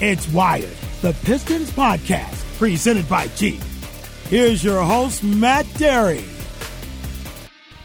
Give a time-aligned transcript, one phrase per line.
[0.00, 3.60] It's Wired, the Pistons podcast, presented by Jeep.
[4.28, 6.22] Here's your host, Matt Dery.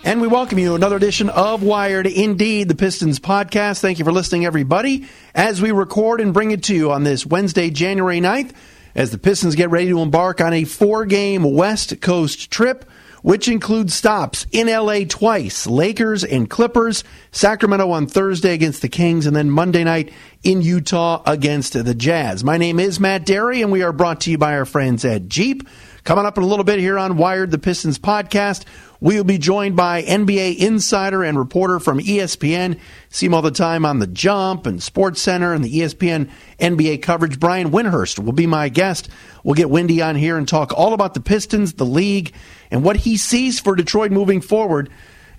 [0.04, 3.80] And we welcome you to another edition of Wired Indeed, the Pistons podcast.
[3.80, 7.26] Thank you for listening, everybody, as we record and bring it to you on this
[7.26, 8.52] Wednesday, January 9th,
[8.94, 12.86] as the Pistons get ready to embark on a four game West Coast trip
[13.24, 19.26] which includes stops in LA twice, Lakers and Clippers, Sacramento on Thursday against the Kings,
[19.26, 20.12] and then Monday night
[20.44, 22.44] in Utah against the Jazz.
[22.44, 25.28] My name is Matt Dery, and we are brought to you by our friends at
[25.28, 25.68] Jeep.
[26.04, 28.66] Coming up in a little bit here on Wired the Pistons podcast,
[29.00, 32.78] we will be joined by NBA insider and reporter from ESPN.
[33.10, 37.02] See him all the time on The Jump and Sports Center and the ESPN NBA
[37.02, 37.40] coverage.
[37.40, 39.08] Brian Windhorst will be my guest.
[39.46, 42.34] We'll get Wendy on here and talk all about the Pistons, the league,
[42.70, 44.90] and what he sees for Detroit moving forward.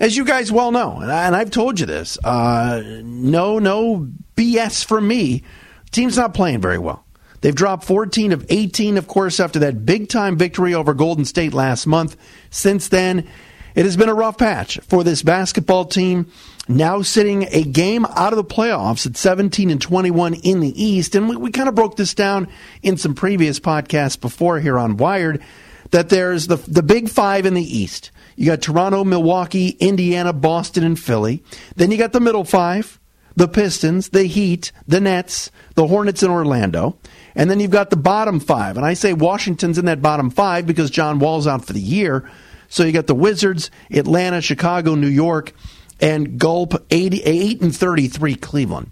[0.00, 4.82] As you guys well know, and, I, have told you this, uh, no, no BS
[4.82, 5.42] from me.
[5.90, 7.03] team's not playing very well.
[7.44, 11.52] They've dropped 14 of 18, of course, after that big time victory over Golden State
[11.52, 12.16] last month.
[12.48, 13.28] Since then,
[13.74, 16.32] it has been a rough patch for this basketball team.
[16.68, 21.14] Now sitting a game out of the playoffs at 17 and 21 in the East.
[21.14, 22.48] And we, we kind of broke this down
[22.82, 25.42] in some previous podcasts before here on Wired
[25.90, 28.10] that there's the, the big five in the East.
[28.36, 31.44] You got Toronto, Milwaukee, Indiana, Boston, and Philly.
[31.76, 32.98] Then you got the middle five
[33.36, 36.98] the Pistons, the Heat, the Nets, the Hornets, and Orlando.
[37.34, 38.76] And then you've got the bottom five.
[38.76, 42.30] And I say Washington's in that bottom five because John Wall's out for the year.
[42.68, 45.52] So you got the Wizards, Atlanta, Chicago, New York,
[46.00, 48.90] and Gulp 88 and 33 Cleveland.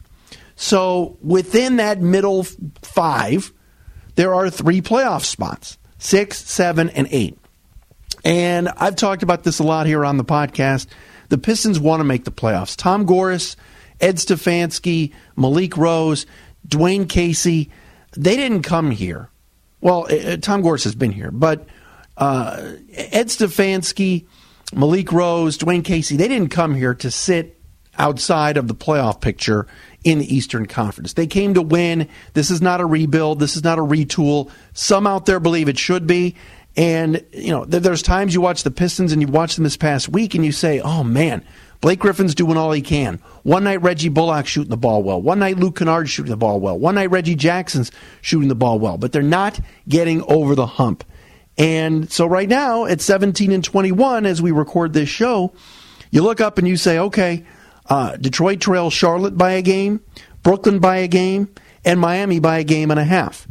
[0.57, 2.45] So within that middle
[2.83, 3.53] five,
[4.15, 7.39] there are three playoff spots six, seven, and eight.
[8.25, 10.87] And I've talked about this a lot here on the podcast.
[11.29, 12.77] The Pistons want to make the playoffs.
[12.77, 13.57] Tom Gores,
[14.01, 16.27] Ed Stefanski, Malik Rose,
[16.67, 17.71] Dwayne Casey,
[18.13, 19.29] they didn't come here.
[19.81, 21.67] Well, uh, Tom Gores has been here, but
[22.17, 24.27] uh, Ed Stefanski,
[24.73, 27.59] Malik Rose, Dwayne Casey, they didn't come here to sit
[27.99, 29.67] outside of the playoff picture
[30.05, 31.13] in the Eastern Conference.
[31.13, 32.09] They came to win.
[32.35, 33.39] This is not a rebuild.
[33.39, 34.51] This is not a retool.
[34.73, 36.37] Some out there believe it should be.
[36.75, 40.09] And, you know, there's times you watch the Pistons and you watch them this past
[40.09, 41.45] week and you say, oh, man,
[41.83, 43.17] Blake Griffin's doing all he can.
[43.43, 45.21] One night Reggie Bullock shooting the ball well.
[45.21, 46.79] One night Luke Kennard shooting the ball well.
[46.79, 48.97] One night Reggie Jackson's shooting the ball well.
[48.97, 51.03] But they're not getting over the hump.
[51.59, 55.53] And so right now at 17 and 21, as we record this show,
[56.13, 57.45] you look up and you say, okay,
[57.91, 60.01] uh, Detroit trails Charlotte by a game,
[60.45, 61.49] Brooklyn by a game,
[61.85, 63.49] and Miami by a game and a half.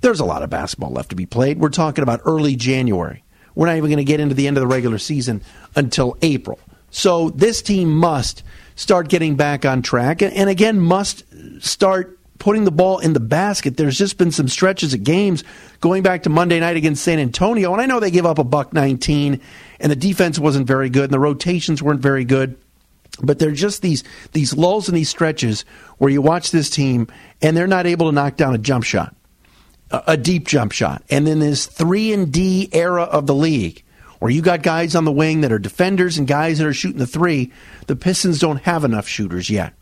[0.00, 1.60] There's a lot of basketball left to be played.
[1.60, 3.22] We're talking about early January.
[3.54, 5.42] We're not even going to get into the end of the regular season
[5.76, 6.58] until April.
[6.90, 8.42] So this team must
[8.74, 11.24] start getting back on track and again must
[11.62, 13.76] start putting the ball in the basket.
[13.76, 15.42] There's just been some stretches of games
[15.80, 18.44] going back to Monday night against San Antonio and I know they gave up a
[18.44, 19.40] buck 19
[19.80, 22.56] and the defense wasn't very good and the rotations weren't very good.
[23.20, 25.64] But there are just these these lulls and these stretches
[25.98, 27.08] where you watch this team
[27.42, 29.14] and they're not able to knock down a jump shot,
[29.90, 31.02] a, a deep jump shot.
[31.10, 33.82] And then this three and D era of the league,
[34.18, 36.98] where you got guys on the wing that are defenders and guys that are shooting
[36.98, 37.52] the three,
[37.86, 39.74] the Pistons don't have enough shooters yet.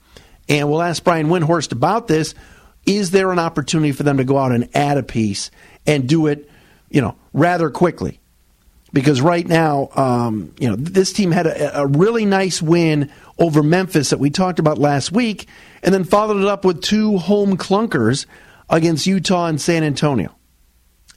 [0.49, 2.35] And we'll ask Brian Windhorst about this.
[2.85, 5.51] Is there an opportunity for them to go out and add a piece
[5.87, 6.49] and do it,
[6.89, 8.21] you know, rather quickly?
[8.97, 13.63] because right now, um, you know, this team had a, a, really nice win over
[13.63, 15.49] Memphis that we talked about last week,
[15.83, 18.25] and then followed it up with two home clunkers
[18.71, 20.35] against Utah and San Antonio,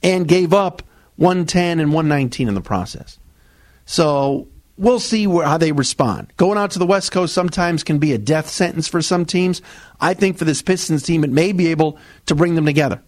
[0.02, 0.82] and gave up
[1.20, 3.18] 110 and 119 in the process.
[3.84, 4.48] So
[4.78, 6.32] we'll see where, how they respond.
[6.38, 9.60] Going out to the West Coast sometimes can be a death sentence for some teams.
[10.00, 13.02] I think for this Pistons team, it may be able to bring them together.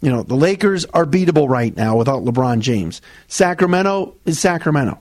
[0.00, 3.02] You know, the Lakers are beatable right now without LeBron James.
[3.28, 4.98] Sacramento is Sacramento.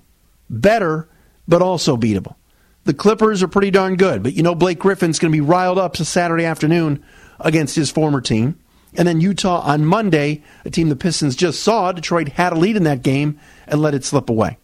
[0.50, 1.08] Better,
[1.48, 2.36] but also beatable.
[2.84, 5.78] The Clippers are pretty darn good, but you know Blake Griffin's going to be riled
[5.78, 7.06] up to Saturday afternoon
[7.40, 8.60] against his former team.
[8.96, 11.92] And then Utah on Monday, a team the Pistons just saw.
[11.92, 14.58] Detroit had a lead in that game and let it slip away.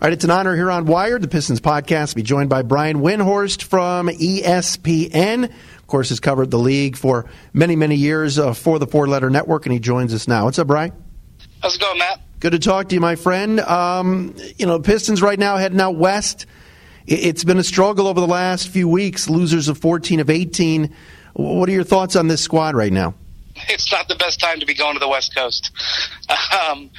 [0.00, 2.62] All right, it's an honor here on Wired, the Pistons podcast, to be joined by
[2.62, 5.50] Brian Windhorst from ESPN
[5.86, 9.30] of course, has covered the league for many, many years uh, for the Four Letter
[9.30, 10.46] Network, and he joins us now.
[10.46, 10.92] What's up, Brian?
[11.62, 12.22] How's it going, Matt?
[12.40, 13.60] Good to talk to you, my friend.
[13.60, 16.46] Um, you know, Pistons right now heading out west.
[17.06, 19.30] It's been a struggle over the last few weeks.
[19.30, 20.92] Losers of 14 of 18.
[21.36, 23.14] What are your thoughts on this squad right now?
[23.68, 25.70] It's not the best time to be going to the West Coast.
[26.68, 26.90] Um,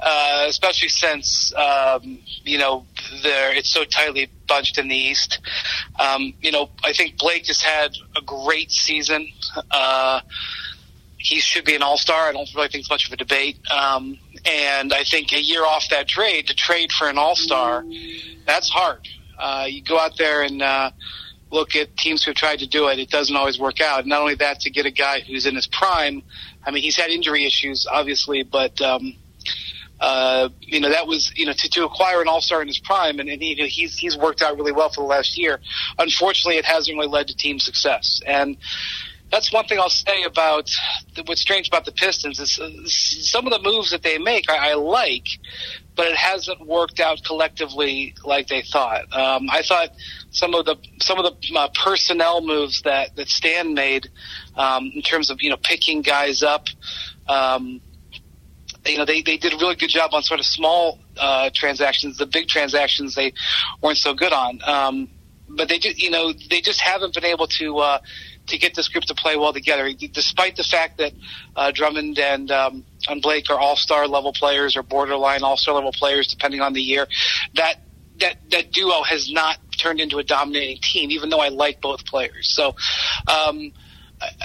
[0.00, 2.86] uh, especially since um, you know
[3.22, 5.40] there it's so tightly bunched in the East.
[5.98, 9.28] Um, you know, I think Blake just had a great season.
[9.70, 10.20] Uh,
[11.18, 12.28] he should be an All Star.
[12.28, 13.58] I don't really think it's much of a debate.
[13.70, 17.84] Um, and I think a year off that trade to trade for an All Star,
[18.46, 19.06] that's hard.
[19.38, 20.90] Uh, you go out there and uh,
[21.50, 22.98] look at teams who have tried to do it.
[22.98, 24.06] It doesn't always work out.
[24.06, 26.22] Not only that, to get a guy who's in his prime.
[26.64, 29.14] I mean, he's had injury issues, obviously, but um,
[30.00, 32.78] uh, you know that was you know to, to acquire an all star in his
[32.78, 35.60] prime, and, and he, he's he's worked out really well for the last year.
[35.98, 38.56] Unfortunately, it hasn't really led to team success, and
[39.30, 40.70] that's one thing I'll say about
[41.26, 44.70] what's strange about the Pistons is uh, some of the moves that they make I,
[44.70, 45.26] I like,
[45.94, 49.02] but it hasn't worked out collectively like they thought.
[49.12, 49.90] Um, I thought
[50.30, 54.08] some of the some of the uh, personnel moves that that Stan made
[54.56, 56.66] um, in terms of you know picking guys up.
[57.28, 57.80] Um,
[58.86, 62.16] you know, they, they did a really good job on sort of small uh, transactions.
[62.16, 63.34] The big transactions they
[63.82, 64.58] weren't so good on.
[64.64, 65.08] Um,
[65.48, 67.98] but they just, you know, they just haven't been able to uh,
[68.46, 71.12] to get this group to play well together, despite the fact that
[71.56, 75.74] uh, Drummond and um, and Blake are all star level players or borderline all star
[75.74, 77.06] level players, depending on the year.
[77.54, 77.76] That
[78.20, 82.04] that that duo has not turned into a dominating team, even though I like both
[82.04, 82.52] players.
[82.54, 82.74] So.
[83.26, 83.72] Um,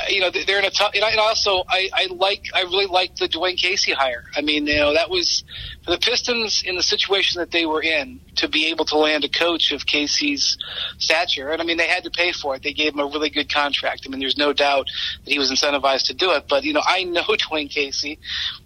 [0.10, 0.92] you know they're in a tough.
[0.94, 4.24] And, I, and also, I, I like I really like the Dwayne Casey hire.
[4.36, 5.44] I mean, you know that was
[5.84, 9.24] for the Pistons in the situation that they were in to be able to land
[9.24, 10.58] a coach of Casey's
[10.98, 11.50] stature.
[11.50, 12.64] And I mean, they had to pay for it.
[12.64, 14.04] They gave him a really good contract.
[14.06, 14.88] I mean, there's no doubt
[15.24, 16.46] that he was incentivized to do it.
[16.48, 18.20] But you know, I know Dwayne Casey.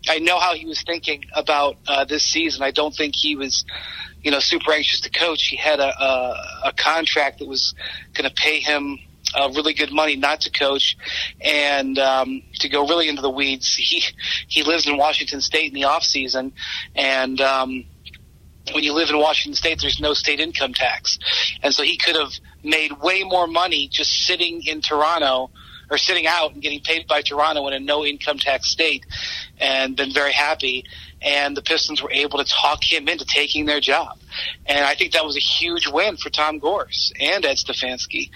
[0.07, 2.63] I know how he was thinking about uh, this season.
[2.63, 3.65] I don't think he was
[4.21, 5.47] you know, super anxious to coach.
[5.47, 7.73] He had a, a, a contract that was
[8.13, 8.99] going to pay him
[9.35, 10.97] uh, really good money not to coach
[11.41, 13.75] and um, to go really into the weeds.
[13.75, 14.03] He
[14.47, 16.53] he lives in Washington State in the off season,
[16.95, 17.85] and um,
[18.73, 21.19] when you live in Washington State, there's no state income tax,
[21.61, 22.31] and so he could have
[22.63, 25.49] made way more money just sitting in Toronto
[25.91, 29.05] or sitting out and getting paid by Toronto in a no income tax state,
[29.59, 30.85] and been very happy
[31.21, 34.17] and the Pistons were able to talk him into taking their job.
[34.65, 38.29] And I think that was a huge win for Tom Gores and Ed Stefanski.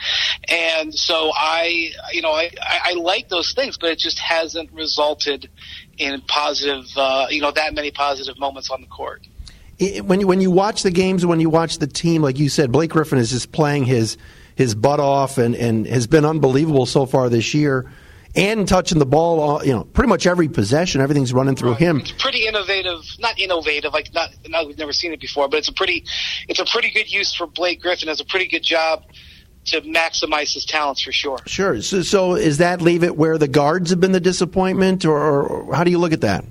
[0.49, 5.49] And so I, you know, I, I like those things, but it just hasn't resulted
[5.97, 9.25] in positive, uh, you know, that many positive moments on the court.
[9.79, 12.71] When you, when you watch the games, when you watch the team, like you said,
[12.71, 14.17] Blake Griffin is just playing his
[14.55, 17.91] his butt off and, and has been unbelievable so far this year
[18.35, 21.01] and touching the ball, you know, pretty much every possession.
[21.01, 21.79] Everything's running through right.
[21.79, 21.99] him.
[21.99, 25.69] It's pretty innovative, not innovative, like not, not we've never seen it before, but it's
[25.69, 26.05] a pretty,
[26.47, 28.07] it's a pretty good use for Blake Griffin.
[28.07, 29.03] Does a pretty good job
[29.65, 31.39] to maximize his talents for sure.
[31.45, 31.81] Sure.
[31.81, 35.75] So, so is that leave it where the guards have been the disappointment, or, or
[35.75, 36.43] how do you look at that?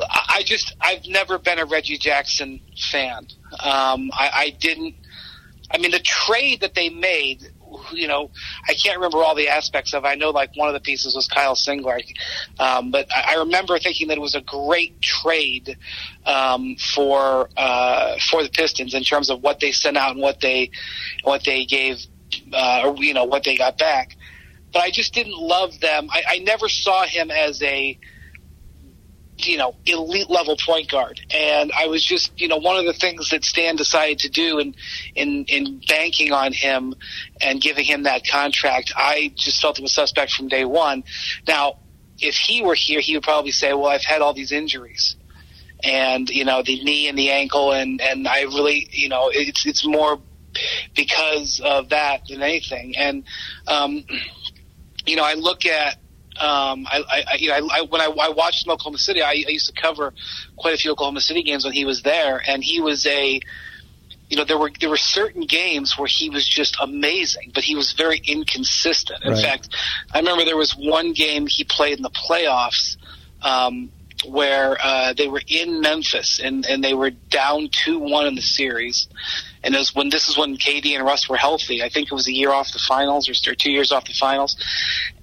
[0.00, 2.60] I just I've never been a Reggie Jackson
[2.90, 3.28] fan.
[3.52, 4.96] Um, I, I didn't.
[5.70, 7.48] I mean, the trade that they made
[7.92, 8.30] you know,
[8.68, 10.04] I can't remember all the aspects of.
[10.04, 10.08] It.
[10.08, 12.02] I know like one of the pieces was Kyle Singler,
[12.58, 15.76] um, but I, remember thinking that it was a great trade
[16.26, 20.40] um, for uh, for the Pistons in terms of what they sent out and what
[20.40, 20.70] they
[21.22, 21.98] what they gave,
[22.52, 24.16] uh, or you know, what they got back.
[24.72, 26.08] But I just didn't love them.
[26.10, 27.98] I, I never saw him as a
[29.38, 31.20] you know, elite level point guard.
[31.30, 34.58] And I was just, you know, one of the things that Stan decided to do
[34.58, 34.74] in,
[35.14, 36.94] in, in banking on him
[37.40, 41.04] and giving him that contract, I just felt it was suspect from day one.
[41.48, 41.78] Now,
[42.18, 45.16] if he were here, he would probably say, well, I've had all these injuries
[45.82, 49.66] and, you know, the knee and the ankle and, and I really, you know, it's,
[49.66, 50.20] it's more
[50.94, 52.96] because of that than anything.
[52.96, 53.24] And,
[53.66, 54.04] um,
[55.04, 55.96] you know, I look at,
[56.40, 59.50] um, I, I, you know, I, when I, I watched him Oklahoma City, I, I
[59.50, 60.12] used to cover
[60.56, 63.40] quite a few Oklahoma City games when he was there, and he was a,
[64.28, 67.76] you know, there were there were certain games where he was just amazing, but he
[67.76, 69.22] was very inconsistent.
[69.24, 69.44] In right.
[69.44, 69.68] fact,
[70.12, 72.96] I remember there was one game he played in the playoffs.
[73.42, 73.90] Um,
[74.26, 78.40] where uh, they were in Memphis and, and they were down two one in the
[78.40, 79.06] series,
[79.64, 81.82] and it was when this is when KD and Russ were healthy.
[81.82, 84.56] I think it was a year off the finals or two years off the finals,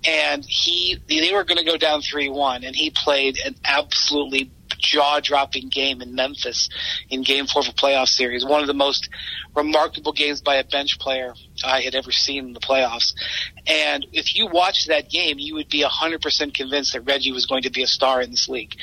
[0.06, 4.52] and he they were going to go down three one, and he played an absolutely
[4.82, 6.70] jaw dropping game in Memphis
[7.10, 8.46] in Game Four of a playoff series.
[8.46, 9.10] One of the most
[9.56, 11.34] remarkable games by a bench player
[11.64, 13.14] I had ever seen in the playoffs.
[13.68, 17.64] And if you watched that game, you would be 100% convinced that Reggie was going
[17.64, 18.74] to be a star in this league.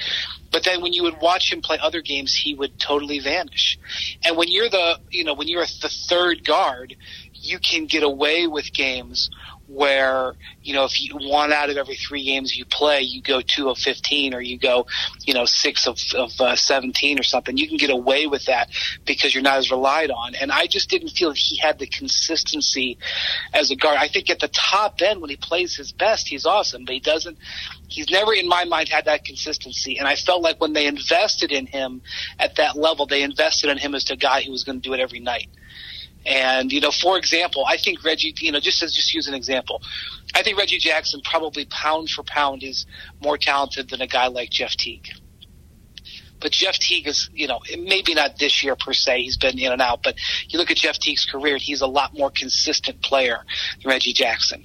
[0.50, 3.78] But then when you would watch him play other games, he would totally vanish.
[4.24, 6.96] And when you're the, you know, when you're the third guard,
[7.34, 9.30] you can get away with games
[9.68, 13.40] where you know if you one out of every three games you play, you go
[13.40, 14.86] two of fifteen, or you go
[15.24, 17.56] you know six of, of uh, seventeen or something.
[17.56, 18.70] You can get away with that
[19.04, 20.34] because you're not as relied on.
[20.34, 22.98] And I just didn't feel he had the consistency
[23.52, 23.98] as a guard.
[23.98, 27.00] I think at the top end when he plays his best, he's awesome, but he
[27.00, 27.38] doesn't.
[27.88, 29.98] He's never, in my mind, had that consistency.
[29.98, 32.02] And I felt like when they invested in him
[32.38, 34.94] at that level, they invested in him as a guy who was going to do
[34.94, 35.48] it every night.
[36.28, 39.34] And you know, for example, I think Reggie, you know, just as just use an
[39.34, 39.80] example,
[40.34, 42.84] I think Reggie Jackson probably pound for pound is
[43.22, 45.08] more talented than a guy like Jeff Teague.
[46.40, 49.22] But Jeff Teague is, you know, maybe not this year per se.
[49.22, 50.16] He's been in and out, but
[50.48, 53.44] you look at Jeff Teague's career, he's a lot more consistent player
[53.82, 54.64] than Reggie Jackson.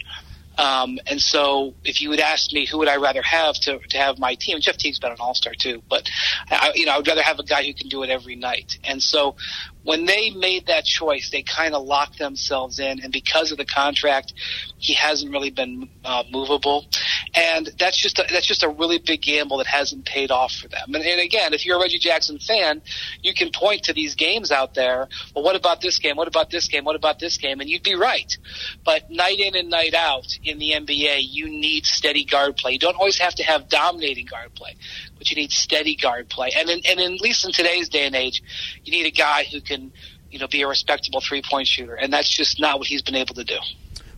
[0.57, 3.97] Um, and so, if you would ask me who would I rather have to, to
[3.97, 6.07] have my team, Jeff Teague's been an All Star too, but
[6.49, 8.77] I, you know, I would rather have a guy who can do it every night.
[8.83, 9.35] And so,
[9.83, 13.65] when they made that choice, they kind of locked themselves in, and because of the
[13.65, 14.33] contract,
[14.77, 16.85] he hasn't really been uh, movable,
[17.33, 20.67] and that's just a, that's just a really big gamble that hasn't paid off for
[20.67, 20.93] them.
[20.93, 22.81] And, and again, if you're a Reggie Jackson fan,
[23.21, 25.07] you can point to these games out there.
[25.35, 26.15] Well, what about this game?
[26.15, 26.85] What about this game?
[26.85, 27.59] What about this game?
[27.59, 28.37] And you'd be right.
[28.85, 32.73] But night in and night out in the NBA, you need steady guard play.
[32.73, 34.75] You don't always have to have dominating guard play,
[35.23, 36.51] but you need steady guard play.
[36.53, 38.43] And in, and in, at least in today's day and age,
[38.83, 39.89] you need a guy who can,
[40.29, 41.95] you know, be a respectable three point shooter.
[41.95, 43.57] And that's just not what he's been able to do.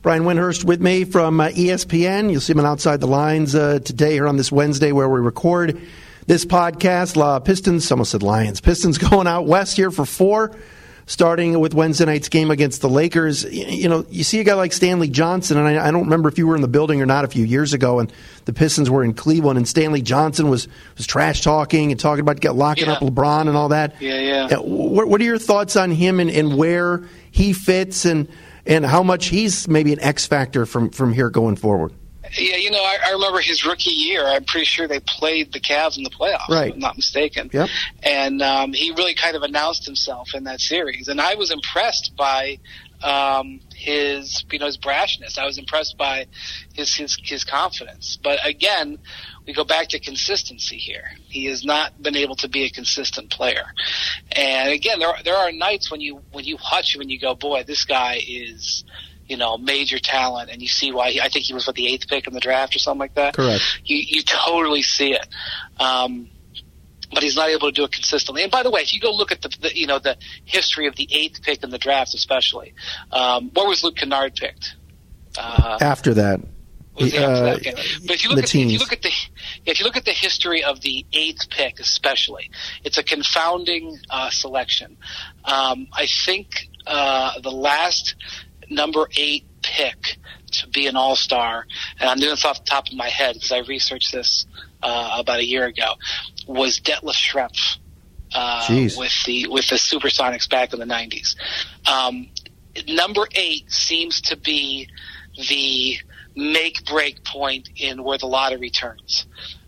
[0.01, 2.31] Brian Windhorst with me from uh, ESPN.
[2.31, 5.19] You'll see him on Outside the Lines uh, today here on this Wednesday where we
[5.19, 5.79] record
[6.25, 7.15] this podcast.
[7.15, 8.59] La Pistons, almost said Lions.
[8.59, 10.57] Pistons going out west here for four
[11.07, 13.43] starting with Wednesday night's game against the Lakers.
[13.43, 16.37] You know, you see a guy like Stanley Johnson, and I, I, don't remember if
[16.37, 18.11] you were in the building or not a few years ago, and
[18.45, 22.39] the Pistons were in Cleveland, and Stanley Johnson was, was trash talking and talking about
[22.39, 22.93] get, locking yeah.
[22.93, 24.01] up LeBron and all that.
[24.01, 24.57] Yeah, yeah.
[24.57, 28.27] Uh, what, what are your thoughts on him and, and where he fits and,
[28.65, 31.93] and how much he's maybe an X factor from, from here going forward?
[32.37, 34.25] Yeah, you know, I, I remember his rookie year.
[34.25, 36.49] I'm pretty sure they played the Cavs in the playoffs.
[36.49, 36.69] Right.
[36.69, 37.49] If I'm not mistaken.
[37.51, 37.69] Yep.
[38.03, 42.13] And um, he really kind of announced himself in that series, and I was impressed
[42.17, 42.59] by
[43.03, 45.37] um, his, you know, his brashness.
[45.37, 46.25] I was impressed by
[46.73, 48.17] his his his confidence.
[48.21, 48.97] But again,
[49.45, 51.05] we go back to consistency here.
[51.27, 53.65] He has not been able to be a consistent player.
[54.31, 57.19] And again, there are, there are nights when you when you watch him and you
[57.19, 58.83] go, boy, this guy is
[59.27, 61.87] you know, major talent, and you see why he, I think he was what the
[61.87, 63.35] eighth pick in the draft or something like that.
[63.35, 63.63] Correct.
[63.83, 65.27] You you totally see it.
[65.79, 66.29] Um,
[67.13, 68.43] but he's not able to do it consistently.
[68.43, 70.87] And by the way, if you go look at the, the you know the history
[70.87, 72.73] of the eighth pick in the draft, especially,
[73.11, 74.75] um, where was Luke Kennard picked?
[75.37, 76.41] Uh, after that.
[76.97, 77.55] Uh.
[77.57, 77.73] Okay.
[78.05, 79.11] But if you look at if you look at the
[79.65, 82.49] if you look at the history of the eighth pick, especially,
[82.83, 84.97] it's a confounding uh, selection.
[85.43, 88.15] Um, I think uh, the last
[88.69, 90.17] number eight pick
[90.51, 91.65] to be an all star,
[91.99, 94.45] and I'm doing this off the top of my head because I researched this
[94.81, 95.93] uh, about a year ago,
[96.47, 97.77] was Detlef Schrempf.
[98.33, 101.35] Uh, with the with the Supersonics back in the '90s,
[101.87, 102.27] um,
[102.87, 104.89] number eight seems to be
[105.49, 105.97] the
[106.35, 109.25] make break point in where the lottery turns,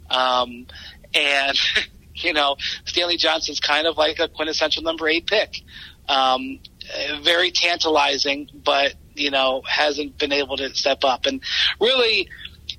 [0.09, 0.67] um,
[1.13, 1.57] and
[2.15, 5.61] you know Stanley Johnson's kind of like a quintessential number eight pick.
[6.09, 6.59] Um,
[7.23, 11.25] very tantalizing, but you know hasn't been able to step up.
[11.25, 11.41] And
[11.79, 12.29] really,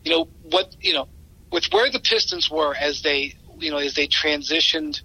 [0.04, 1.08] you know what you know
[1.50, 5.00] with where the Pistons were as they you know as they transitioned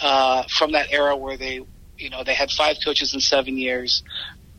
[0.00, 1.60] uh, from that era where they
[1.96, 4.02] you know they had five coaches in seven years.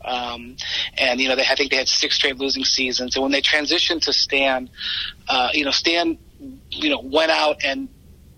[0.02, 0.56] Um,
[0.96, 3.16] and you know, they I think they had six straight losing seasons.
[3.16, 4.70] And when they transitioned to Stan,
[5.28, 6.18] uh, you know, Stan,
[6.70, 7.88] you know, went out and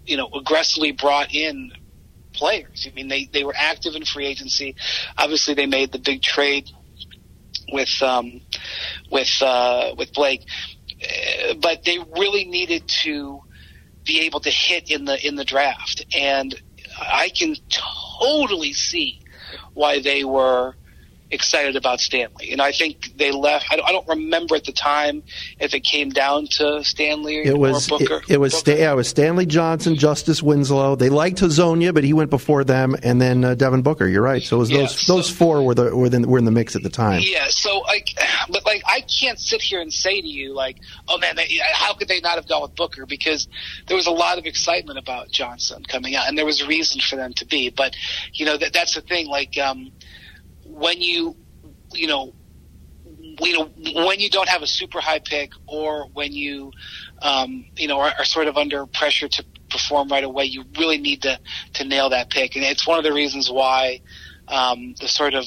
[0.04, 1.72] you know aggressively brought in
[2.32, 2.86] players.
[2.90, 4.76] I mean, they, they were active in free agency.
[5.16, 6.70] Obviously, they made the big trade
[7.72, 8.40] with um,
[9.10, 10.44] with uh, with Blake,
[11.02, 13.42] uh, but they really needed to
[14.04, 16.54] be able to hit in the in the draft, and
[16.98, 17.56] I can
[18.20, 19.20] totally see
[19.74, 20.74] why they were
[21.32, 22.52] excited about Stanley.
[22.52, 23.66] And I think they left.
[23.70, 25.22] I don't, I don't remember at the time
[25.58, 28.16] if it came down to Stanley it was, or Booker.
[28.28, 28.78] It, it was Booker.
[28.78, 30.96] yeah, it was Stanley Johnson, Justice Winslow.
[30.96, 34.06] They liked Hezonja, but he went before them, and then uh, Devin Booker.
[34.06, 34.42] You're right.
[34.42, 36.50] So it was yeah, those so, those four were the were, the were in the
[36.50, 37.22] mix at the time.
[37.24, 37.46] Yeah.
[37.48, 38.08] So like,
[38.50, 40.76] but like I can't sit here and say to you like,
[41.08, 43.06] oh man, they, how could they not have gone with Booker?
[43.06, 43.48] Because
[43.86, 47.00] there was a lot of excitement about Johnson coming out, and there was a reason
[47.00, 47.70] for them to be.
[47.70, 47.96] But
[48.32, 49.28] you know that that's the thing.
[49.28, 49.56] Like.
[49.58, 49.92] um
[50.82, 51.36] when you
[51.92, 52.32] you know
[53.46, 53.64] you know
[54.06, 56.72] when you don't have a super high pick or when you
[57.22, 60.98] um, you know are, are sort of under pressure to perform right away, you really
[60.98, 61.38] need to
[61.74, 64.00] to nail that pick, and it's one of the reasons why.
[64.48, 65.44] um, the sort of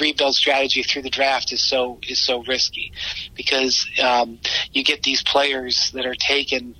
[0.00, 2.92] rebuild strategy through the draft is so is so risky
[3.34, 4.38] because um,
[4.72, 6.74] you get these players that are taken.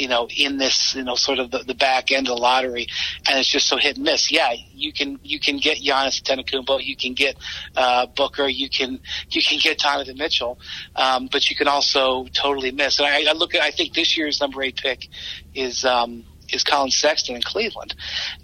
[0.00, 2.86] You know, in this, you know, sort of the, the back end of the lottery,
[3.28, 4.32] and it's just so hit and miss.
[4.32, 7.36] Yeah, you can you can get Giannis Antetokounmpo, you can get
[7.76, 10.58] uh, Booker, you can you can get Donovan Mitchell,
[10.96, 12.98] um, but you can also totally miss.
[12.98, 15.08] And I, I look at, I think this year's number eight pick
[15.54, 17.94] is um, is Colin Sexton in Cleveland,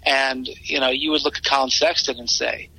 [0.03, 2.69] and you know, you would look at Colin Sexton and say,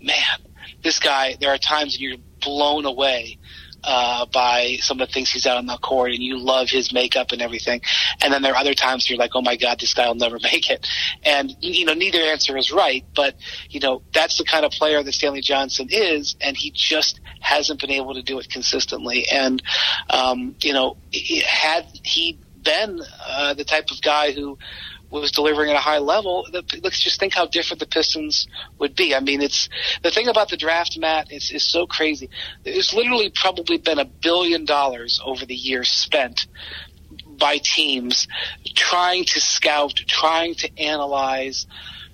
[0.00, 0.38] man,
[0.82, 1.36] this guy.
[1.40, 3.38] There are times you're blown away
[3.84, 6.92] uh, by some of the things he's out on the court, and you love his
[6.92, 7.80] makeup and everything.
[8.22, 10.38] And then there are other times you're like, oh my god, this guy will never
[10.42, 10.86] make it.
[11.24, 13.36] And you know, neither answer is right, but
[13.68, 17.80] you know, that's the kind of player that Stanley Johnson is, and he just hasn't
[17.80, 19.26] been able to do it consistently.
[19.30, 19.62] And
[20.08, 20.96] um, you know,
[21.44, 24.58] had he been uh, the type of guy who
[25.10, 26.46] was delivering at a high level,
[26.82, 28.46] let's just think how different the Pistons
[28.78, 29.14] would be.
[29.14, 29.68] I mean, it's
[30.02, 32.30] the thing about the draft, Matt, is, is so crazy.
[32.64, 36.46] There's literally probably been a billion dollars over the years spent
[37.26, 38.28] by teams
[38.74, 41.66] trying to scout, trying to analyze,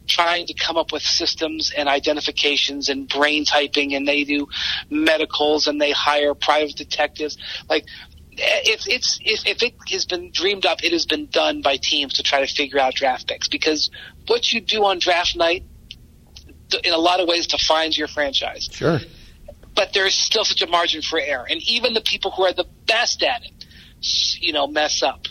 [0.07, 4.47] trying to come up with systems and identifications and brain typing and they do
[4.89, 7.37] medicals and they hire private detectives.
[7.69, 7.85] Like
[8.39, 12.15] if it's if, if it has been dreamed up, it has been done by teams
[12.15, 13.91] to try to figure out draft picks because
[14.27, 15.65] what you do on draft night,
[16.85, 18.69] in a lot of ways, defines your franchise.
[18.73, 19.01] Sure.
[19.75, 22.53] But there is still such a margin for error, and even the people who are
[22.53, 23.65] the best at it,
[24.41, 25.27] you know, mess up.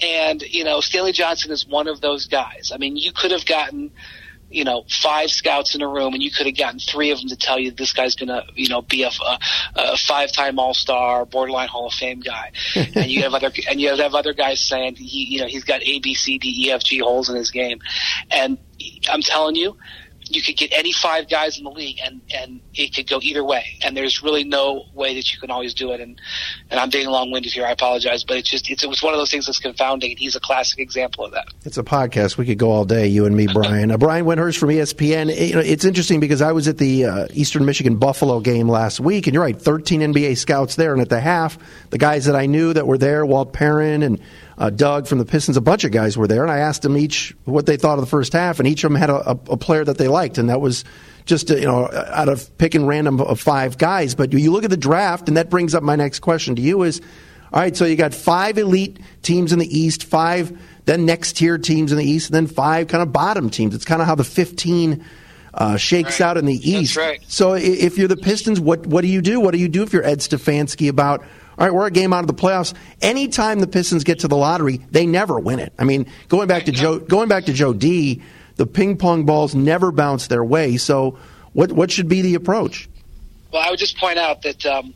[0.00, 2.70] And you know, Stanley Johnson is one of those guys.
[2.72, 3.90] I mean, you could have gotten
[4.50, 7.28] you know, five scouts in a room, and you could have gotten three of them
[7.28, 9.38] to tell you this guy's going to, you know, be a, a,
[9.74, 14.14] a five-time All-Star, borderline Hall of Fame guy, and you have other and you have
[14.14, 16.98] other guys saying he, you know, he's got A, B, C, D, E, F, G
[16.98, 17.80] holes in his game,
[18.30, 18.58] and
[19.10, 19.76] I'm telling you,
[20.30, 23.44] you could get any five guys in the league and and it could go either
[23.44, 23.78] way.
[23.82, 26.00] And there's really no way that you can always do it.
[26.00, 26.20] And
[26.70, 27.66] and I'm being long-winded here.
[27.66, 30.10] I apologize but it's just it's, it was one of those things that's confounding.
[30.10, 31.46] And he's a classic example of that.
[31.64, 32.36] It's a podcast.
[32.36, 33.90] We could go all day you and me Brian.
[33.90, 37.26] Uh, Brian Windhorst from ESPN you know it's interesting because I was at the uh,
[37.32, 40.92] Eastern Michigan Buffalo game last week and you're right 13 NBA scouts there.
[40.92, 41.58] And at the half
[41.90, 44.20] the guys that I knew that were there Walt Perrin and
[44.58, 46.96] uh, Doug from the Pistons, a bunch of guys were there, and I asked them
[46.96, 49.56] each what they thought of the first half, and each of them had a, a
[49.56, 50.84] player that they liked, and that was
[51.26, 54.16] just you know out of picking random of five guys.
[54.16, 56.82] But you look at the draft, and that brings up my next question to you:
[56.82, 57.00] Is
[57.52, 57.76] all right?
[57.76, 61.98] So you got five elite teams in the East, five then next tier teams in
[61.98, 63.76] the East, and then five kind of bottom teams.
[63.76, 65.04] It's kind of how the fifteen.
[65.54, 66.26] Uh, shakes right.
[66.26, 66.94] out in the East.
[66.96, 67.20] Right.
[67.26, 69.40] So if you're the Pistons, what what do you do?
[69.40, 71.24] What do you do if you're Ed Stefanski about
[71.58, 72.72] all right, we're a game out of the playoffs.
[73.02, 75.72] Anytime the Pistons get to the lottery, they never win it.
[75.76, 78.22] I mean, going back to Joe, going back to Joe D,
[78.54, 80.76] the ping pong balls never bounce their way.
[80.76, 81.18] So,
[81.54, 82.88] what what should be the approach?
[83.52, 84.94] Well, I would just point out that um,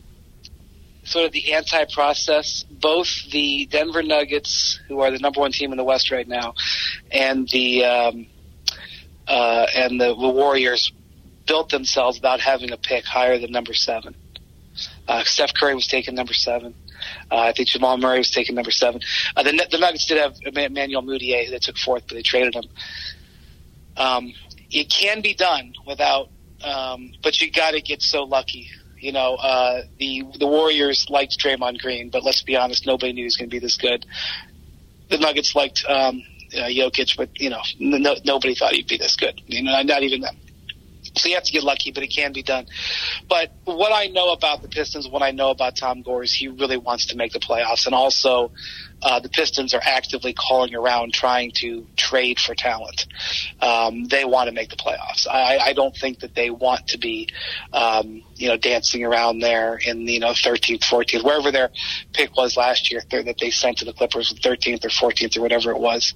[1.03, 5.79] sort of the anti-process, both the Denver Nuggets, who are the number one team in
[5.79, 6.55] the West right now,
[7.11, 8.27] and the um,
[9.27, 10.93] uh, and the, Warriors
[11.47, 14.15] built themselves about having a pick higher than number seven.
[15.09, 16.75] Uh, Steph Curry was taken number seven.
[17.31, 19.01] Uh, I think Jamal Murray was taken number seven.
[19.37, 22.65] Uh, the, the Nuggets did have Emmanuel Mudiay that took fourth, but they traded him.
[23.97, 24.33] Um,
[24.71, 26.29] it can be done without,
[26.65, 28.69] um, but you got to get so lucky.
[28.99, 33.23] You know, uh, the the Warriors liked Draymond Green, but let's be honest, nobody knew
[33.23, 34.07] he was going to be this good.
[35.11, 36.23] The Nuggets liked um,
[36.55, 39.41] uh, Jokic, but you know, no, nobody thought he'd be this good.
[39.47, 40.37] You know, not even them.
[41.17, 42.67] So you have to get lucky, but it can be done.
[43.29, 46.49] But what I know about the Pistons, what I know about Tom Gore is he
[46.49, 48.53] really wants to make the playoffs, and also
[49.03, 53.07] uh, the Pistons are actively calling around trying to trade for talent.
[53.61, 55.27] Um, they want to make the playoffs.
[55.29, 57.29] I, I don't think that they want to be,
[57.73, 61.71] um, you know, dancing around there in you know 13th, 14th, wherever their
[62.13, 65.73] pick was last year that they sent to the Clippers, 13th or 14th or whatever
[65.73, 66.15] it was,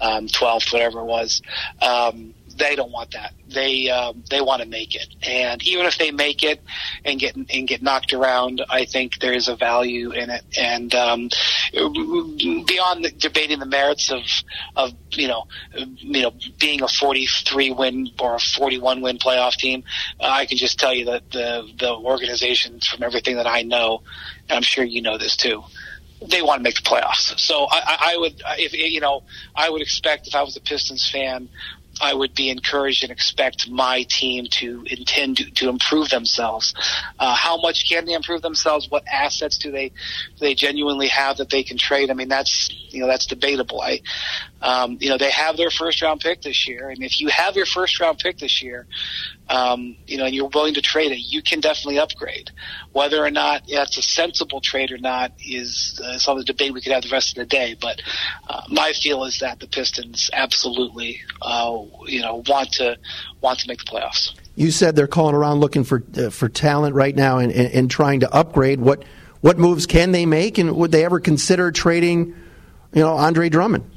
[0.00, 1.40] um, 12th, whatever it was.
[1.80, 3.32] Um, they don't want that.
[3.48, 6.60] They um, they want to make it, and even if they make it
[7.04, 10.42] and get and get knocked around, I think there is a value in it.
[10.56, 11.28] And um,
[11.72, 14.22] beyond the, debating the merits of
[14.76, 19.84] of you know you know being a 43 win or a 41 win playoff team,
[20.20, 24.02] I can just tell you that the the organizations from everything that I know,
[24.48, 25.64] and I'm sure you know this too
[26.26, 27.38] they want to make the playoffs.
[27.38, 31.08] So I, I would, if you know, I would expect if I was a Pistons
[31.10, 31.48] fan,
[32.00, 36.74] I would be encouraged and expect my team to intend to, to improve themselves.
[37.18, 38.90] Uh, how much can they improve themselves?
[38.90, 42.10] What assets do they do they genuinely have that they can trade?
[42.10, 43.80] I mean, that's you know that's debatable.
[43.80, 44.00] I
[44.62, 47.56] um, you know they have their first round pick this year, and if you have
[47.56, 48.86] your first round pick this year,
[49.48, 52.50] um, you know, and you're willing to trade it, you can definitely upgrade.
[52.92, 56.72] Whether or not that's a sensible trade or not is uh, some of the debate
[56.72, 57.76] we could have the rest of the day.
[57.78, 58.00] But
[58.48, 62.96] uh, my feel is that the Pistons absolutely, uh, you know, want to
[63.40, 64.32] want to make the playoffs.
[64.56, 67.90] You said they're calling around looking for uh, for talent right now and, and, and
[67.90, 68.80] trying to upgrade.
[68.80, 69.04] What
[69.40, 72.34] what moves can they make, and would they ever consider trading,
[72.94, 73.90] you know, Andre Drummond?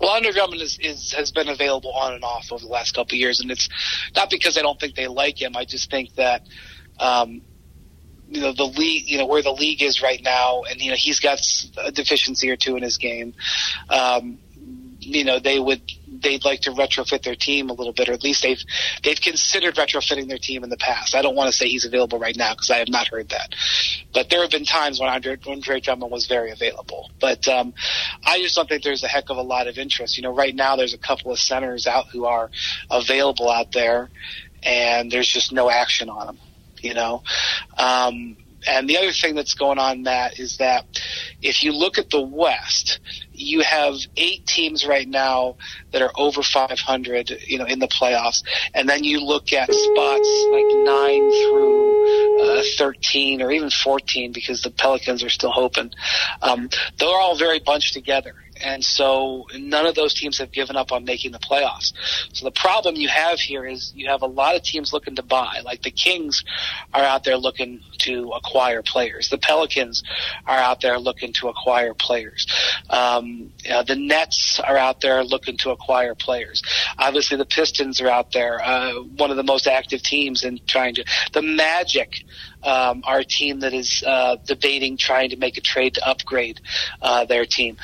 [0.00, 3.20] Well, Andre is, is, has been available on and off over the last couple of
[3.20, 3.68] years, and it's
[4.14, 5.56] not because I don't think they like him.
[5.56, 6.42] I just think that,
[6.98, 7.42] um,
[8.28, 10.96] you know, the league, you know, where the league is right now, and you know,
[10.96, 11.40] he's got
[11.84, 13.34] a deficiency or two in his game.
[13.88, 14.38] Um,
[15.04, 15.82] you know, they would
[16.22, 18.62] they'd like to retrofit their team a little bit, or at least they've
[19.02, 21.14] they've considered retrofitting their team in the past.
[21.14, 23.54] I don't want to say he's available right now because I have not heard that,
[24.12, 27.10] but there have been times when Andre, Andre Drummond was very available.
[27.20, 27.74] But um,
[28.24, 30.16] I just don't think there's a heck of a lot of interest.
[30.16, 32.50] You know, right now there's a couple of centers out who are
[32.90, 34.10] available out there,
[34.62, 36.38] and there's just no action on them.
[36.80, 37.22] You know.
[37.78, 40.86] Um, and the other thing that's going on, Matt, is that
[41.42, 43.00] if you look at the West,
[43.32, 45.56] you have eight teams right now
[45.92, 50.46] that are over 500, you know, in the playoffs, and then you look at spots
[50.52, 55.90] like nine through uh, 13 or even 14 because the Pelicans are still hoping.
[56.42, 58.34] Um, they're all very bunched together.
[58.64, 61.92] And so none of those teams have given up on making the playoffs.
[62.32, 65.22] So the problem you have here is you have a lot of teams looking to
[65.22, 65.60] buy.
[65.64, 66.42] Like the Kings
[66.94, 69.28] are out there looking to acquire players.
[69.28, 70.02] The Pelicans
[70.46, 72.46] are out there looking to acquire players.
[72.88, 76.62] Um, uh, the Nets are out there looking to acquire players.
[76.98, 80.94] Obviously the Pistons are out there, uh, one of the most active teams in trying
[80.94, 82.24] to, the Magic,
[82.62, 86.60] um, are a team that is, uh, debating trying to make a trade to upgrade,
[87.02, 87.76] uh, their team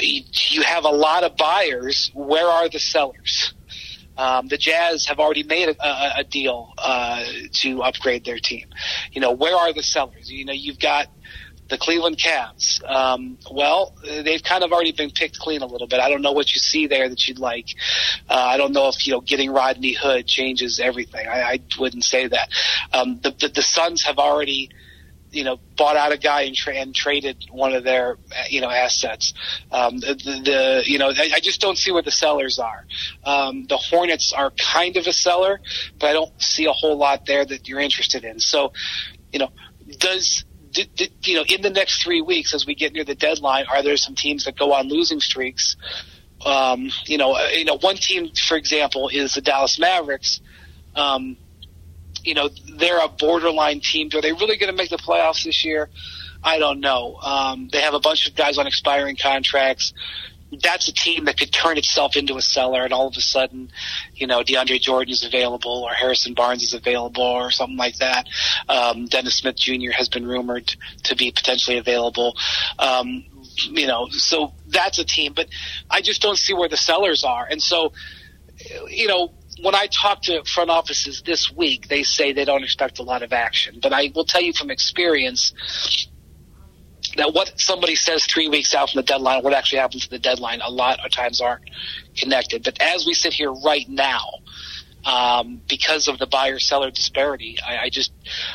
[0.00, 2.10] you have a lot of buyers.
[2.14, 3.54] Where are the sellers?
[4.16, 8.66] Um, the Jazz have already made a, a deal uh, to upgrade their team.
[9.12, 10.30] You know, where are the sellers?
[10.30, 11.08] You know, you've got
[11.68, 12.82] the Cleveland Cavs.
[12.88, 15.98] Um, well, they've kind of already been picked clean a little bit.
[15.98, 17.68] I don't know what you see there that you'd like.
[18.28, 21.26] Uh, I don't know if you know getting Rodney Hood changes everything.
[21.26, 22.50] I, I wouldn't say that.
[22.92, 24.70] Um, the, the the Suns have already
[25.34, 28.16] you know, bought out a guy and, tra- and traded one of their,
[28.48, 29.34] you know, assets.
[29.70, 32.86] Um, the, the, you know, I, I just don't see where the sellers are.
[33.24, 35.60] Um, the Hornets are kind of a seller,
[35.98, 38.38] but I don't see a whole lot there that you're interested in.
[38.38, 38.72] So,
[39.32, 39.50] you know,
[39.98, 40.44] does,
[41.22, 43.96] you know, in the next three weeks as we get near the deadline, are there
[43.96, 45.76] some teams that go on losing streaks?
[46.44, 50.40] Um, you know, uh, you know, one team, for example, is the Dallas Mavericks.
[50.94, 51.36] Um,
[52.24, 54.08] you know, they're a borderline team.
[54.14, 55.88] Are they really going to make the playoffs this year?
[56.42, 57.16] I don't know.
[57.22, 59.92] Um, they have a bunch of guys on expiring contracts.
[60.62, 63.72] That's a team that could turn itself into a seller, and all of a sudden,
[64.14, 68.28] you know, DeAndre Jordan is available, or Harrison Barnes is available, or something like that.
[68.68, 69.90] Um, Dennis Smith Jr.
[69.90, 72.36] has been rumored to be potentially available.
[72.78, 73.24] Um,
[73.70, 75.48] you know, so that's a team, but
[75.90, 77.92] I just don't see where the sellers are, and so,
[78.88, 82.98] you know, when I talk to front offices this week, they say they don't expect
[82.98, 83.78] a lot of action.
[83.80, 85.52] But I will tell you from experience
[87.16, 90.18] that what somebody says three weeks out from the deadline, what actually happens to the
[90.18, 91.62] deadline, a lot of times aren't
[92.16, 92.64] connected.
[92.64, 94.24] But as we sit here right now,
[95.04, 98.12] um, because of the buyer seller disparity, I, I just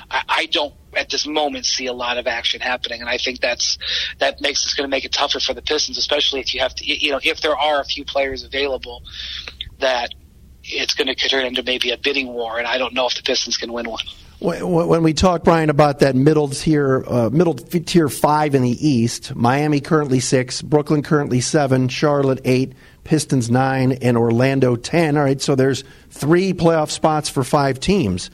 [0.09, 3.39] I, I don't at this moment see a lot of action happening, and I think
[3.39, 3.77] that's
[4.17, 6.73] that makes it's going to make it tougher for the Pistons, especially if you have
[6.75, 9.03] to you know if there are a few players available
[9.79, 10.09] that
[10.63, 13.23] it's going to turn into maybe a bidding war, and I don't know if the
[13.23, 14.03] Pistons can win one.
[14.41, 19.35] When we talk, Brian, about that middle tier, uh, middle tier five in the East,
[19.35, 22.71] Miami currently six, Brooklyn currently seven, Charlotte eight,
[23.03, 25.17] Pistons nine, and Orlando ten.
[25.17, 28.31] All right, so there's three playoff spots for five teams.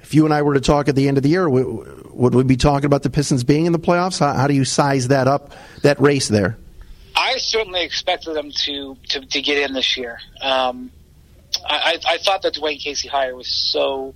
[0.00, 2.44] If you and I were to talk at the end of the year, would we
[2.44, 4.20] be talking about the Pistons being in the playoffs?
[4.20, 6.56] How, how do you size that up, that race there?
[7.16, 10.20] I certainly expected them to to, to get in this year.
[10.40, 10.92] Um,
[11.66, 14.14] I, I thought that Dwayne Casey hire was so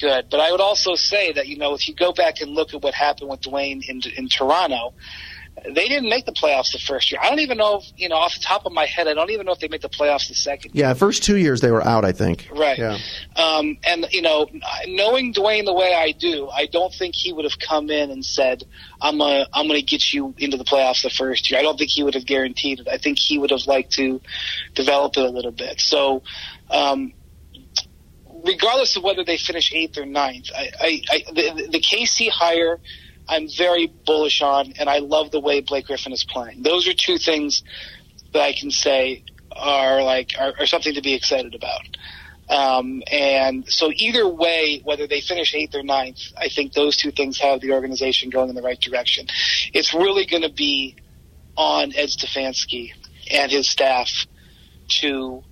[0.00, 2.74] good, but I would also say that you know if you go back and look
[2.74, 4.94] at what happened with Dwayne in, in Toronto,
[5.64, 7.20] they didn't make the playoffs the first year.
[7.22, 9.30] I don't even know, if, you know, off the top of my head, I don't
[9.30, 10.72] even know if they made the playoffs the second.
[10.74, 12.48] Yeah, first two years they were out, I think.
[12.52, 12.78] Right.
[12.78, 12.98] Yeah.
[13.36, 14.48] Um, and you know,
[14.86, 18.24] knowing Dwayne the way I do, I don't think he would have come in and
[18.24, 18.64] said,
[19.00, 21.90] "I'm gonna, I'm gonna get you into the playoffs the first year." I don't think
[21.90, 22.88] he would have guaranteed it.
[22.88, 24.20] I think he would have liked to
[24.74, 25.80] develop it a little bit.
[25.80, 26.22] So.
[26.70, 27.12] Um,
[28.44, 32.80] regardless of whether they finish eighth or ninth, I, I, I the, the Casey hire
[33.28, 36.62] I'm very bullish on, and I love the way Blake Griffin is playing.
[36.62, 37.62] Those are two things
[38.32, 41.80] that I can say are like are, are something to be excited about.
[42.48, 47.10] Um, and so either way, whether they finish eighth or ninth, I think those two
[47.10, 49.26] things have the organization going in the right direction.
[49.74, 50.96] It's really going to be
[51.56, 52.92] on Ed Stefanski
[53.32, 54.26] and his staff
[55.00, 55.42] to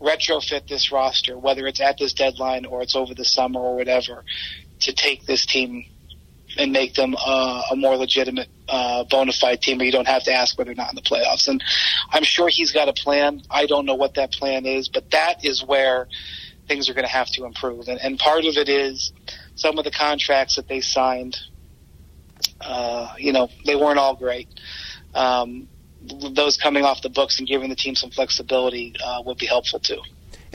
[0.00, 4.24] retrofit this roster, whether it's at this deadline or it's over the summer or whatever,
[4.80, 5.86] to take this team
[6.58, 10.24] and make them uh, a more legitimate, uh, bona fide team where you don't have
[10.24, 11.46] to ask whether or not in the playoffs.
[11.46, 11.62] And
[12.10, 13.42] I'm sure he's got a plan.
[13.48, 16.08] I don't know what that plan is, but that is where
[16.66, 17.88] things are going to have to improve.
[17.88, 19.12] And, and part of it is
[19.54, 21.38] some of the contracts that they signed.
[22.60, 24.48] Uh, you know, they weren't all great.
[25.14, 25.68] Um,
[26.32, 29.78] those coming off the books and giving the team some flexibility uh, would be helpful
[29.78, 30.00] too.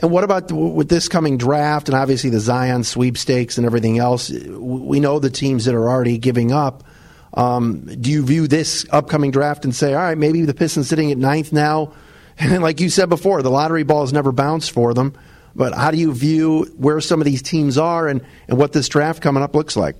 [0.00, 4.30] And what about with this coming draft and obviously the Zion sweepstakes and everything else?
[4.30, 6.84] We know the teams that are already giving up.
[7.32, 11.10] Um, do you view this upcoming draft and say, all right, maybe the Pistons sitting
[11.12, 11.92] at ninth now?
[12.36, 15.14] And like you said before, the lottery ball has never bounced for them.
[15.54, 18.88] But how do you view where some of these teams are and, and what this
[18.88, 19.94] draft coming up looks like?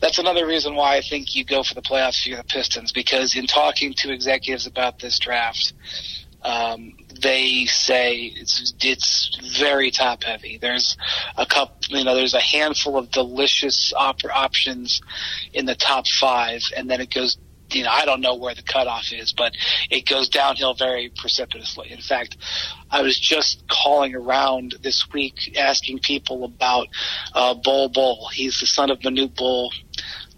[0.00, 3.36] That's another reason why I think you go for the playoffs for the Pistons because
[3.36, 5.72] in talking to executives about this draft,
[6.44, 10.58] um, they say it's it's very top heavy.
[10.60, 10.96] There's
[11.36, 15.00] a cup, you know, there's a handful of delicious op- options
[15.52, 17.36] in the top five, and then it goes.
[17.70, 19.54] You know, I don't know where the cutoff is, but
[19.88, 21.90] it goes downhill very precipitously.
[21.90, 22.36] In fact,
[22.90, 26.88] I was just calling around this week asking people about
[27.32, 28.28] uh, Bol Bol.
[28.30, 29.72] He's the son of Manute Bol.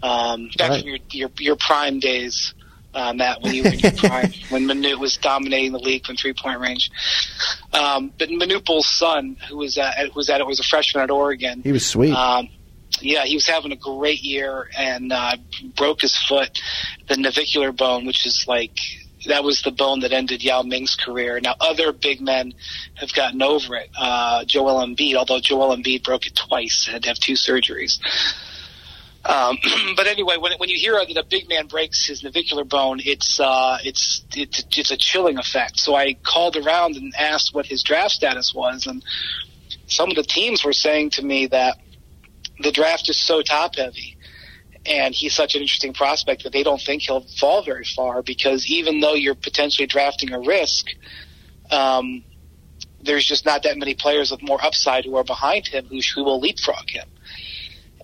[0.01, 0.81] Um, back right.
[0.81, 2.54] in your, your your prime days,
[2.95, 6.17] uh, Matt, when you were in your prime, when Manute was dominating the league from
[6.17, 6.91] three point range.
[7.73, 11.03] Um, but Manute Bol's son, who was at, who was at it was a freshman
[11.03, 11.63] at Oregon.
[11.63, 12.13] He was sweet.
[12.13, 12.49] Um,
[13.01, 15.37] yeah, he was having a great year and uh,
[15.77, 16.61] broke his foot,
[17.09, 18.79] the navicular bone, which is like
[19.27, 21.41] that was the bone that ended Yao Ming's career.
[21.41, 22.53] Now, other big men
[22.95, 23.91] have gotten over it.
[23.99, 27.99] Uh, Joel Embiid, although Joel Embiid broke it twice, had to have two surgeries.
[29.25, 29.59] Um,
[29.97, 33.41] but anyway, when when you hear that a big man breaks his navicular bone, it's
[33.41, 35.79] uh, it's it's it's a chilling effect.
[35.79, 39.03] So I called around and asked what his draft status was, and
[39.87, 41.79] some of the teams were saying to me that
[42.61, 44.17] the draft is so top heavy,
[44.85, 48.67] and he's such an interesting prospect that they don't think he'll fall very far because
[48.67, 50.87] even though you're potentially drafting a risk.
[51.71, 52.25] Um,
[53.01, 56.25] there's just not that many players with more upside who are behind him who, who
[56.25, 57.07] will leapfrog him.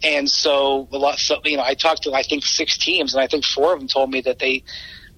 [0.03, 3.23] And so a lot, so, you know, I talked to I think six teams, and
[3.23, 4.63] I think four of them told me that they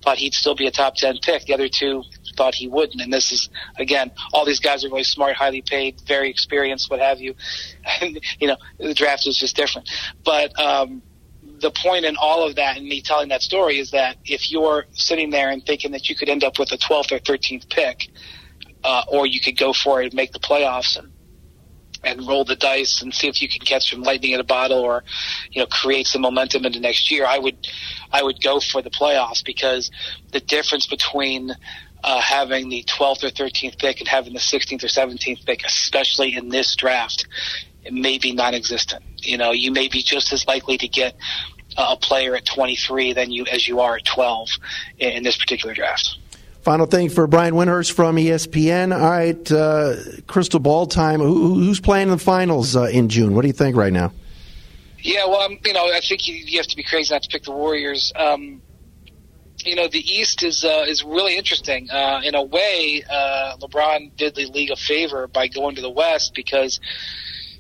[0.03, 1.45] thought he'd still be a top ten pick.
[1.47, 2.03] The other two
[2.37, 3.01] thought he wouldn't.
[3.01, 7.01] And this is again, all these guys are really smart, highly paid, very experienced, what
[7.01, 7.35] have you.
[8.01, 9.89] And you know, the draft is just different.
[10.25, 11.03] But um,
[11.61, 14.87] the point in all of that, and me telling that story, is that if you're
[14.93, 18.09] sitting there and thinking that you could end up with a 12th or 13th pick,
[18.85, 21.12] uh, or you could go for it and make the playoffs and
[22.05, 24.81] and roll the dice and see if you can catch some lightning in a bottle
[24.81, 25.05] or
[25.51, 27.57] you know create some momentum into next year i would
[28.13, 29.91] i would go for the playoffs because
[30.33, 31.55] the difference between
[32.05, 36.35] uh, having the 12th or 13th pick and having the 16th or 17th pick especially
[36.35, 37.27] in this draft
[37.91, 39.03] may be non-existent.
[39.19, 41.15] You know you may be just as likely to get
[41.77, 44.49] a player at 23 than you as you are at 12
[44.99, 46.19] in this particular draft
[46.63, 48.95] Final thing for Brian Windhorst from ESPN.
[48.95, 49.97] All right, uh,
[50.29, 51.19] crystal ball time.
[51.19, 53.35] Who, who's playing in the finals uh, in June?
[53.35, 54.13] What do you think right now?
[55.01, 57.29] Yeah, well, um, you know, I think you, you, have to be crazy not to
[57.29, 58.13] pick the Warriors.
[58.15, 58.63] Um,
[59.65, 61.91] you know, the East is uh, is really interesting.
[61.91, 65.91] Uh, in a way, uh, LeBron did the league a favor by going to the
[65.91, 66.79] West because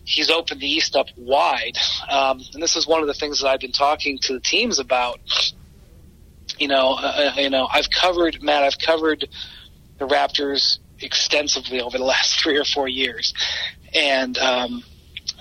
[0.04, 1.76] he's opened the East up wide.
[2.08, 4.78] Um, and this is one of the things that I've been talking to the teams
[4.78, 5.18] about
[6.62, 8.62] you know, uh, uh, you know, I've covered Matt.
[8.62, 9.28] I've covered
[9.98, 13.34] the Raptors extensively over the last three or four years,
[13.92, 14.84] and um,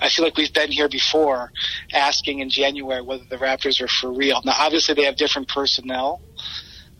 [0.00, 1.52] I feel like we've been here before,
[1.92, 4.42] asking in January whether the Raptors are for real.
[4.44, 6.20] Now, obviously, they have different personnel.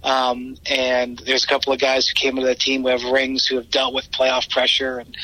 [0.05, 3.47] Um, and there's a couple of guys who came into the team who have rings
[3.47, 5.17] who have dealt with playoff pressure, and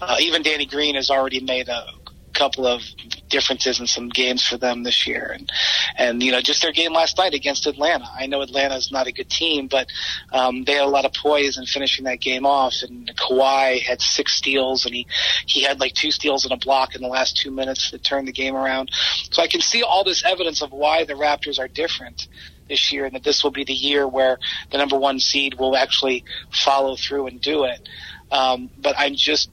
[0.00, 1.86] uh, even Danny Green has already made a
[2.36, 2.82] couple of
[3.28, 5.50] differences in some games for them this year, and
[5.98, 8.06] and you know just their game last night against Atlanta.
[8.14, 9.88] I know Atlanta is not a good team, but
[10.32, 12.74] um, they had a lot of poise in finishing that game off.
[12.82, 15.06] And Kawhi had six steals, and he
[15.46, 18.24] he had like two steals and a block in the last two minutes to turn
[18.24, 18.90] the game around.
[19.30, 22.28] So I can see all this evidence of why the Raptors are different
[22.68, 24.38] this year, and that this will be the year where
[24.70, 27.88] the number one seed will actually follow through and do it.
[28.30, 29.50] Um, but I'm just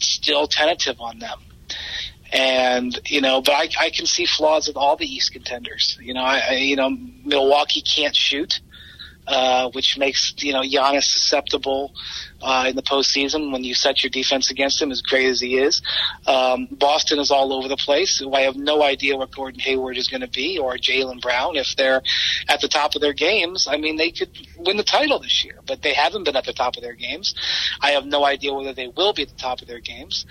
[0.00, 1.38] still tentative on them.
[2.34, 5.96] And you know, but I, I can see flaws with all the East contenders.
[6.02, 8.60] You know, I, I you know Milwaukee can't shoot,
[9.28, 11.94] uh, which makes you know Giannis susceptible
[12.44, 15.58] uh, in the postseason when you set your defense against him, as great as he
[15.58, 15.82] is.
[16.26, 18.22] Um, Boston is all over the place.
[18.32, 21.56] I have no idea what Gordon Hayward is going to be or Jaylen Brown.
[21.56, 22.02] If they're
[22.48, 25.60] at the top of their games, I mean, they could win the title this year,
[25.66, 27.34] but they haven't been at the top of their games.
[27.80, 30.26] I have no idea whether they will be at the top of their games.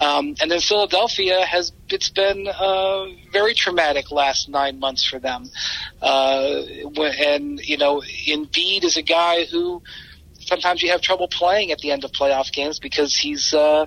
[0.00, 5.50] Um, and then Philadelphia has, it's been uh, very traumatic last nine months for them.
[6.00, 6.62] Uh,
[7.18, 9.82] and, you know, Embiid is a guy who,
[10.46, 13.86] sometimes you have trouble playing at the end of playoff games because he's uh,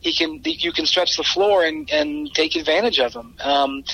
[0.00, 3.34] he can you can stretch the floor and and take advantage of him.
[3.40, 3.84] Um,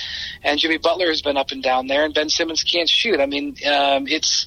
[0.43, 3.21] and Jimmy Butler has been up and down there, and Ben Simmons can't shoot.
[3.21, 4.47] I mean, um, it's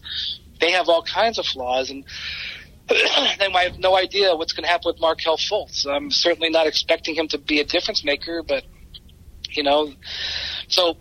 [0.60, 2.06] they have all kinds of flaws and.
[3.40, 5.88] then I have no idea what's going to happen with Markelle Fultz.
[5.88, 8.64] I'm certainly not expecting him to be a difference maker, but
[9.50, 9.92] you know,
[10.68, 10.96] so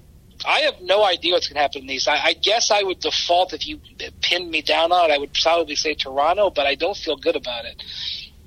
[0.47, 2.07] I have no idea what's going to happen in these.
[2.07, 3.81] I, I guess I would default if you
[4.21, 5.15] pinned me down on it.
[5.15, 7.83] I would probably say Toronto, but I don't feel good about it.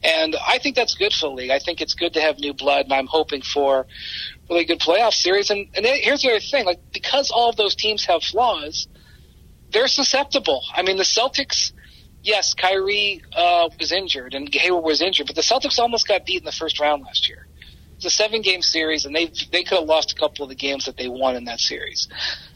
[0.04, 1.50] And I think that's good for the league.
[1.50, 3.88] I think it's good to have new blood, and I'm hoping for
[4.50, 5.50] really good playoff series.
[5.50, 8.88] And, and here's the other thing: like because all of those teams have flaws,
[9.72, 10.62] they're susceptible.
[10.74, 11.72] I mean, the Celtics.
[12.24, 16.40] Yes, Kyrie uh, was injured and Hayward was injured, but the Celtics almost got beat
[16.40, 17.47] in the first round last year.
[17.98, 20.56] It's a seven game series, and they they could have lost a couple of the
[20.56, 22.08] games that they won in that series.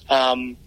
[0.10, 0.58] Um,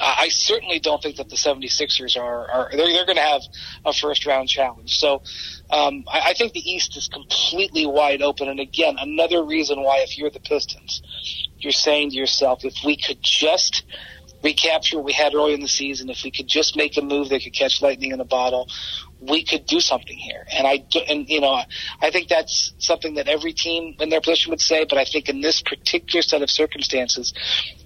[0.00, 3.42] I certainly don't think that the 76ers are, are they're, they're going to have
[3.84, 4.98] a first round challenge.
[4.98, 5.22] So
[5.70, 8.48] um, I, I think the East is completely wide open.
[8.48, 11.00] And again, another reason why if you're the Pistons,
[11.58, 13.84] you're saying to yourself, if we could just
[14.42, 17.28] recapture what we had early in the season, if we could just make a move
[17.28, 18.68] that could catch lightning in a bottle,
[19.28, 20.46] we could do something here.
[20.52, 21.60] And I do, and you know,
[22.00, 24.84] I think that's something that every team in their position would say.
[24.84, 27.32] But I think in this particular set of circumstances,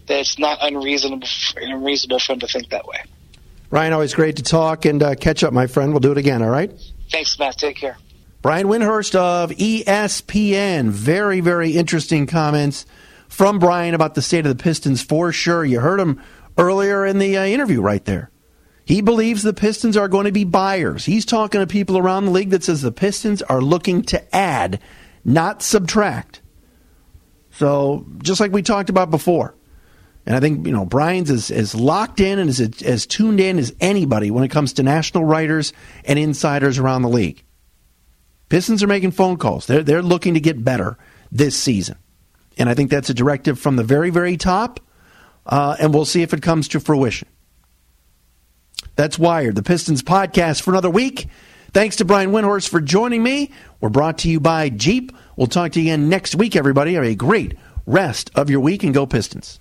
[0.07, 3.03] that it's not unreasonable unreasonable for them to think that way.
[3.71, 5.93] Brian, always great to talk and uh, catch up, my friend.
[5.93, 6.43] We'll do it again.
[6.43, 6.73] All right.
[7.11, 7.59] Thanks, Matt.
[7.59, 7.97] Take care.
[8.41, 10.89] Brian Windhorst of ESPN.
[10.89, 12.87] Very, very interesting comments
[13.29, 15.65] from Brian about the state of the Pistons for sure.
[15.65, 16.23] You heard him
[16.57, 18.31] earlier in the uh, interview right there.
[18.89, 21.05] He believes the Pistons are going to be buyers.
[21.05, 24.81] He's talking to people around the league that says the Pistons are looking to add,
[25.27, 26.41] not subtract.
[27.51, 29.55] So, just like we talked about before.
[30.25, 33.59] And I think, you know, Brian's as, as locked in and as, as tuned in
[33.59, 35.75] as anybody when it comes to national writers
[36.07, 37.45] and insiders around the league.
[38.49, 39.67] Pistons are making phone calls.
[39.67, 40.97] They're, they're looking to get better
[41.31, 41.99] this season.
[42.57, 44.81] And I think that's a directive from the very, very top
[45.45, 47.29] uh, and we'll see if it comes to fruition.
[48.99, 51.29] That's Wired, the Pistons podcast for another week.
[51.73, 53.53] Thanks to Brian Windhorst for joining me.
[53.81, 55.13] We're brought to you by Jeep.
[55.37, 56.95] We'll talk to you again next week, everybody.
[56.95, 57.57] Have a great
[57.87, 59.61] rest of your week and go Pistons.